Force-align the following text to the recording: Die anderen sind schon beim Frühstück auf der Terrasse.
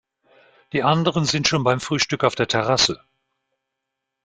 Die 0.73 0.81
anderen 0.81 1.25
sind 1.25 1.47
schon 1.47 1.63
beim 1.63 1.79
Frühstück 1.79 2.23
auf 2.23 2.33
der 2.33 2.47
Terrasse. 2.47 2.99